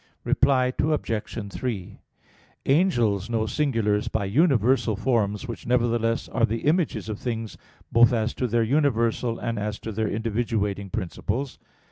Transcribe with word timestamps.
Reply 0.23 0.73
Obj. 0.79 1.51
3: 1.53 1.99
Angels 2.65 3.29
know 3.29 3.45
singulars 3.45 4.07
by 4.07 4.25
universal 4.25 4.95
forms, 4.95 5.47
which 5.47 5.67
nevertheless 5.67 6.27
are 6.27 6.43
the 6.43 6.61
images 6.61 7.07
of 7.07 7.19
things 7.19 7.55
both 7.91 8.11
as 8.11 8.33
to 8.33 8.47
their 8.47 8.63
universal, 8.63 9.37
and 9.37 9.59
as 9.59 9.77
to 9.81 9.91
their 9.91 10.09
individuating 10.09 10.91
principles. 10.91 11.59